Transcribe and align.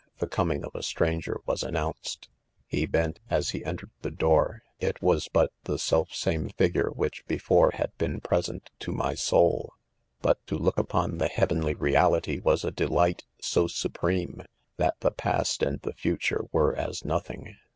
the 0.17 0.25
coming 0.25 0.65
of 0.65 0.73
a 0.73 0.81
stranger 0.81 1.41
was 1.45 1.61
announced. 1.61 2.27
He 2.65 2.87
bent 2.87 3.19
as 3.29 3.51
he 3.51 3.63
entered 3.63 3.91
the 4.01 4.09
door 4.09 4.63
5 4.79 4.89
it 4.89 5.01
* 5.01 5.01
was" 5.03 5.27
but 5.27 5.51
the 5.65 5.77
self 5.77 6.11
same 6.11 6.49
figure 6.49 6.89
which 6.89 7.23
before 7.27 7.69
had" 7.75 7.95
been 7.99 8.19
pres 8.19 8.49
ent 8.49 8.71
to 8.79 8.91
my 8.91 9.13
soul 9.13 9.73
5 10.21 10.21
but 10.23 10.47
to 10.47 10.57
look 10.57 10.79
upon 10.79 11.19
the 11.19 11.27
heaven 11.27 11.61
ly 11.61 11.73
reality 11.77 12.39
was 12.39 12.63
a 12.63 12.71
delight 12.71 13.25
so 13.43 13.67
supreme, 13.67 14.41
that 14.77 14.99
the 15.01 15.11
past 15.11 15.61
and 15.61 15.79
the 15.81 15.93
future 15.93 16.45
were 16.51 16.75
as 16.75 17.05
nothing. 17.05 17.55